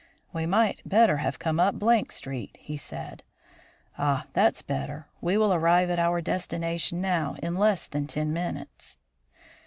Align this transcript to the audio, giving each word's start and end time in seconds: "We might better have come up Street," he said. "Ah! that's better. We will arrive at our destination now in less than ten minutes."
"We 0.33 0.47
might 0.47 0.81
better 0.83 1.17
have 1.17 1.37
come 1.37 1.59
up 1.59 1.75
Street," 2.11 2.57
he 2.59 2.75
said. 2.75 3.21
"Ah! 3.99 4.25
that's 4.33 4.63
better. 4.63 5.05
We 5.21 5.37
will 5.37 5.53
arrive 5.53 5.91
at 5.91 5.99
our 5.99 6.21
destination 6.21 7.01
now 7.01 7.35
in 7.43 7.53
less 7.55 7.85
than 7.85 8.07
ten 8.07 8.33
minutes." 8.33 8.97